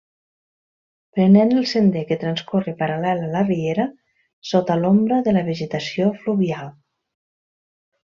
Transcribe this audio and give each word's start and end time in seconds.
Prenent 1.17 1.51
el 1.57 1.65
sender 1.71 2.01
que 2.11 2.17
transcorre 2.23 2.73
paral·lel 2.79 3.21
a 3.25 3.29
la 3.35 3.43
riera 3.49 3.85
sota 4.53 4.79
l’ombra 4.83 5.21
de 5.29 5.35
la 5.37 5.45
vegetació 5.51 6.09
fluvial. 6.23 6.73